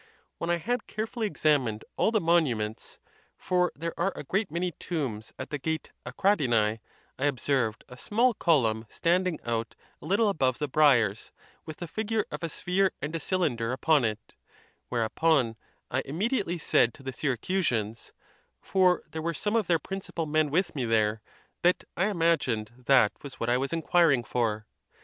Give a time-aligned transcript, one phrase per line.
[0.39, 2.97] When I had carefully examined all the monuments
[3.37, 6.79] (for there are a great many tombs at the gate Achradinz),
[7.19, 11.31] I observed a small column: standing out a little above the briers,
[11.67, 14.33] with the figure of a sphere and a cylinder upon it;
[14.89, 15.55] whereupon
[15.91, 20.85] I immediately said to the Syracusans—for there were some of their principal men with me
[20.85, 24.65] there—that I im agined that was what I was inquiring for.